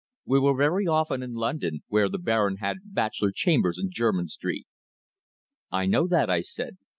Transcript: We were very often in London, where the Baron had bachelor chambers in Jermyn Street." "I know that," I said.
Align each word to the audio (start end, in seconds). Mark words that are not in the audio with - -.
We 0.25 0.39
were 0.39 0.57
very 0.57 0.87
often 0.87 1.21
in 1.21 1.35
London, 1.35 1.83
where 1.87 2.09
the 2.09 2.17
Baron 2.17 2.55
had 2.57 2.77
bachelor 2.85 3.31
chambers 3.31 3.77
in 3.77 3.91
Jermyn 3.91 4.29
Street." 4.29 4.65
"I 5.69 5.85
know 5.85 6.07
that," 6.07 6.27
I 6.27 6.41
said. 6.41 6.77